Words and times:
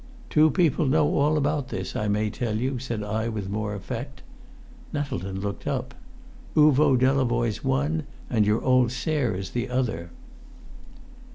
"Two 0.31 0.49
people 0.49 0.87
know 0.87 1.15
all 1.15 1.37
about 1.37 1.67
this, 1.67 1.95
I 1.95 2.07
may 2.07 2.31
tell 2.31 2.57
you," 2.57 2.79
said 2.79 3.03
I 3.03 3.27
with 3.29 3.51
more 3.51 3.75
effect. 3.75 4.23
Nettleton 4.91 5.39
looked 5.41 5.67
up. 5.67 5.93
"Uvo 6.57 6.97
Delavoye's 6.97 7.63
one, 7.63 8.05
and 8.27 8.43
your 8.43 8.63
old 8.63 8.91
Sarah's 8.91 9.51
the 9.51 9.69
other." 9.69 10.09